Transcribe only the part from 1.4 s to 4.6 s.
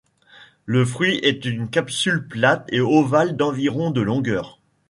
une capsule plate et ovale d'environ de longueur.